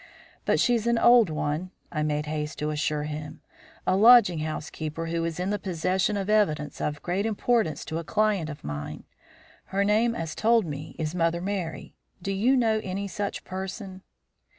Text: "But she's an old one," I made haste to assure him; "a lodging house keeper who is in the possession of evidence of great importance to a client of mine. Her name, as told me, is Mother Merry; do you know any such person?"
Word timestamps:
"But 0.45 0.59
she's 0.59 0.87
an 0.87 0.97
old 0.97 1.29
one," 1.29 1.69
I 1.91 2.01
made 2.01 2.25
haste 2.25 2.57
to 2.57 2.71
assure 2.71 3.03
him; 3.03 3.41
"a 3.85 3.95
lodging 3.95 4.39
house 4.39 4.71
keeper 4.71 5.05
who 5.05 5.23
is 5.25 5.39
in 5.39 5.51
the 5.51 5.59
possession 5.59 6.17
of 6.17 6.27
evidence 6.27 6.81
of 6.81 7.03
great 7.03 7.23
importance 7.23 7.85
to 7.85 7.99
a 7.99 8.03
client 8.03 8.49
of 8.49 8.63
mine. 8.63 9.03
Her 9.65 9.83
name, 9.85 10.15
as 10.15 10.33
told 10.33 10.65
me, 10.65 10.95
is 10.97 11.13
Mother 11.13 11.39
Merry; 11.39 11.93
do 12.19 12.31
you 12.31 12.57
know 12.57 12.81
any 12.83 13.07
such 13.07 13.43
person?" 13.43 14.01